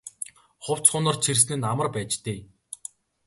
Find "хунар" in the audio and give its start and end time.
0.91-1.17